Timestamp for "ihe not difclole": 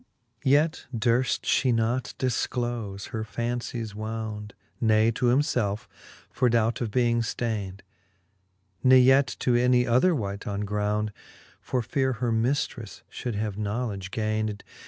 1.63-3.09